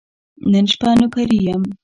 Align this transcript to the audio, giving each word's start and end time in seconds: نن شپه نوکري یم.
نن 0.51 0.65
شپه 0.71 0.89
نوکري 0.99 1.37
یم. 1.47 1.63